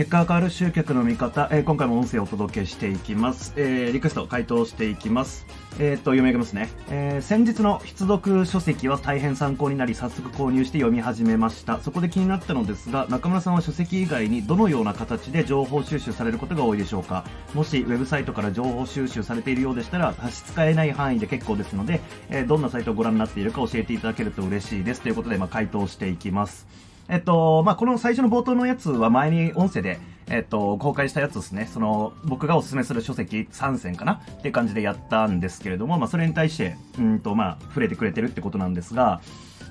[0.00, 3.52] 結果が変わる集客の見方、えー、今回も音声をお届けしていきます。
[3.56, 5.46] えー、リクエスト回答していきます。
[5.78, 6.70] えー、っと、読み上げますね。
[6.88, 11.80] えー、先日の必読書籍は大変参考になり、早速購入して読み始めました。
[11.80, 25.02] そこで気になったのですが、中村さんは書籍以外にどのような形で情報収集されることが多いでしょうかもし、ウェブサイトから情報収集されているようでしたら、差し支えない範囲で結構ですので、え、どんなサイトをご覧になっているか教えていただけると嬉しいです。
[25.02, 26.89] ということで、まあ、回答していきます。
[27.10, 31.68] えっと、まあ、この最初の冒頭のやつは前に音声で、えっと、公開したやつですね。
[31.70, 34.22] その、僕がおすすめする書籍3選かな？
[34.38, 39.20] っていう感じでやったんですけれども、まあ、それに対して、うんと、まあ、触れてくれてるってことなんですが、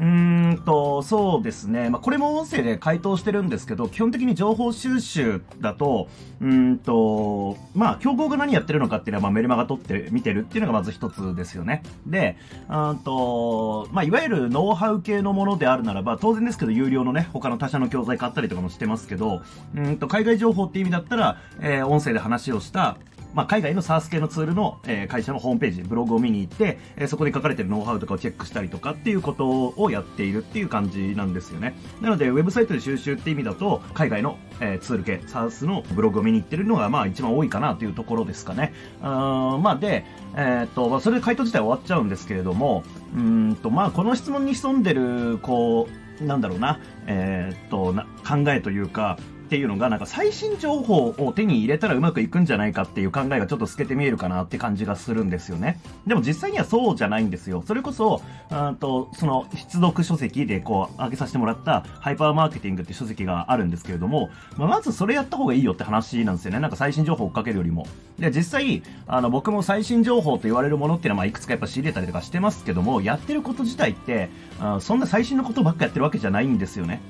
[0.00, 1.90] うんと、そうですね。
[1.90, 6.08] まあ、これも音声で回答してるんですけど、基本的に情報収集だと、
[6.40, 11.82] うんと、まあ、競合が何やってるのかっていうのは、まあ、メルマガ取って見てるっていうのがまず一つですよね。
[12.06, 12.36] で、
[12.68, 19.42] うんと、まあ、いわゆるノウハウ系のものであるならば、当然ですけど、有料のね、他の他社の教材買ったりとかもしてますけど、
[19.74, 22.96] うんと、海外情報っていう意味だったら、えー、音声で話をした、
[23.34, 31.76] まあ、海外の SARS 系のツールの、えー、会社のホームページ、ブログを見に行って、えー、そこで書かれてるノウハウとかをチェックしたりとかっていうことをやっているっていう感じなんですよね。
[32.00, 38.72] なので、ウェブサイトで収集って意味だと、海外の、えー、ツール系、SARS のブログを見に行ってるのが、まあ、一番多いかなというところですかね。
[39.02, 40.04] あまあ、で、
[40.36, 42.84] え、っと、まあ、それで回答自体終わっちゃうんですけれども、
[43.16, 45.88] うんと、まあ、この質問に潜んでる、こ
[46.20, 55.80] う、なんだろうな、え、っとな、考えというか、っていうのが、なんか最新情報を手に入れたらうまくいくんじゃないかっていう考えがちょっと透けて見えるかなって感じがするんですよね。
[56.06, 57.62] でも実際にはそうじゃないんですよ。
[57.66, 66.60] それこそ、うんと、その必読書籍でこう、上げさせてもらったハイパーマーケティングって書籍があるんですけれども、まあ、まずそれやった方がいいよって話なんですよね。
[66.60, 67.86] なんか最新情報を追っかけるよりも。
[68.18, 77.00] で、実際、あの、僕も最新情報と言われるものっていうのは、まあ、いくつかやっぱ仕入れたりとかしてますけども、やってること自体って、あそんな最新のことばっかやってるわけじゃないんですよね。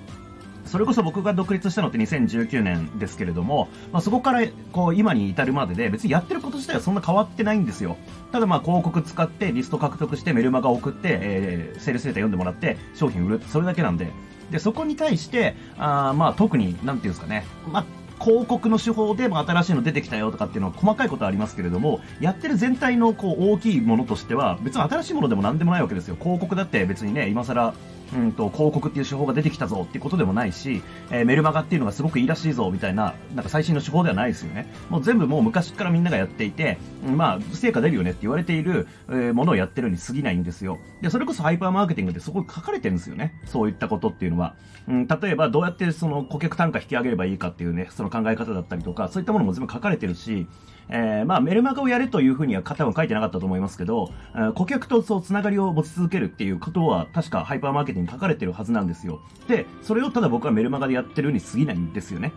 [0.74, 7.96] それこそ僕が独立したのって2019年ですけれども、まあ、そこからこう今に至るまでで別にやってること自体はそんな変わってないんですよ。
[8.32, 14.10] ただまあ広告使ってリスト獲得してメルマガ送って、えー、セールスデータ読んでもらって商品売るそれだけなんで。
[14.50, 17.84] で、そこに対して、あまあ特に、なんていうんですかね、まあ
[18.20, 26.16] 広告の手法でも新しいの出てきたよとかっていうのは細かいことはありますけれども、やってる全体のこう大きいものとしては、別に新しいものでも何でもないわけですよ。
[26.18, 27.74] 広告だって別にね、今更
[28.14, 34.72] うんと、広告っていう手法が出てきたぞっていうことでもないし、えー、メルマガっていうのがすごくいいらしいぞみたいな、なんか最新の手法ではないですよね。
[34.88, 40.78] もう全部もう昔からみんながやっていて、まあ、成果出るよねって言われている、えー、ものをやってるに過ぎないんですよ。
[41.02, 43.34] で、それこそハイパーマーケティングでそこに書かれてるんですよね。
[43.46, 44.54] そういったことっていうのは。
[44.86, 50.46] うん、例えばどうやってその顧客単価引き上げればいいかっていうね、その考え方だったりとか、そういったものも全部書かれてるし、
[50.88, 59.20] えー、まあ、メルマガをやれというふうには多分書いてなかったと思いますけど、えー、顧客とそうつながりを持ち続けるっていうことは確かハイパーマーケティングに書かれてるはずなんですよ。
[59.48, 62.32] で、それをただ僕はメルマガでやってるに過ぎないんですよね。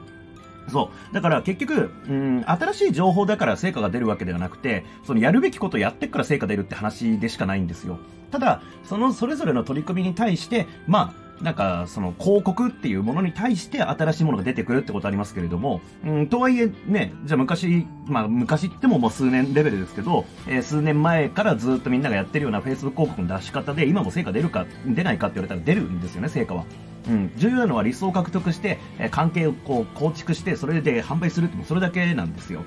[0.69, 1.13] そう。
[1.13, 8.00] だから結局、うん、新しい情報だから成果が出るわけではなくて、そのやるべきことをやってから成果出るって話でしかないんですよ。
[8.31, 26.65] ただ、そのそれぞれの取り組みに対して、まあ、なんか、その広告っていうものに対して新しいものが出てくるってことありますけれども、うん、とはいえね、じゃあ昔、まあ昔ってももう数年レベルですけど、えー、数年前からずっとみんながやってるような Facebook 広告の出し方で今も成果出るか、出ないかって言われたら出るんですよね、成果は。
[27.07, 32.63] うん、重要なのはリストを獲得して、えー、関係をこう構築して、それで販売するってもそれだけなんですよ。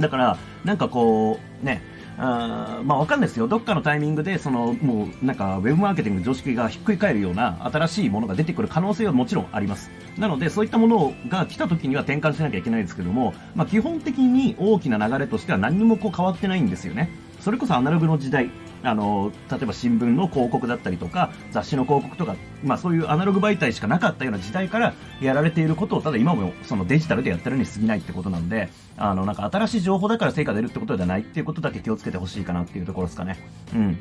[0.00, 1.82] だから、なんかこう、ね、
[2.22, 3.48] あまあわかんないですよ。
[3.48, 9.90] どっかのタイミングで、その、もう、なんか、ウェブマーケティング常識がひっくり返るような新しいものが出てくる可能性はもちろんあります。
[10.18, 17.10] なので、そういったものが来た時には転換しなきゃいけないですけども、まあ基本的に大きな流れとしては何にもこう変わってないんですよね。
[17.40, 18.50] それこそアナログの時代、
[18.82, 33.38] あの、例えば新聞の広告だったりとか、雑誌の広告とか、まあそういうアナログ媒体しかなかったような時代からやられていることを、ただ今もそのデジタルでやってるに過ぎないってことなんで、あの、なんか新しい情報だから成果出るってことではないっていうことだけ気をつけてほしいかなっていうところですかね。
[33.74, 33.98] うん。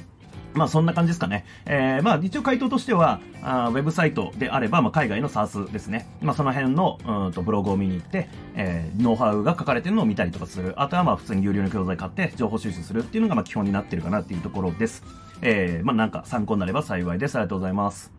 [0.53, 1.45] まあそんな感じですかね。
[1.65, 6.07] えー、まあ一応回答としては、あウェブサイトであれば、まあ海外の SARS ですね。
[6.21, 10.73] まあその辺の、うんとブログを見に行って、えー、ノウハウが書かれてるのを見たりとかする。
[10.77, 15.03] あとはまあ普通に有料の教材買って情報収集するっていうのがまあ基本になってるかなっていうところです。
[15.41, 17.35] えー、まあなんか参考になれば幸いです。
[17.35, 18.18] ありがとうございます。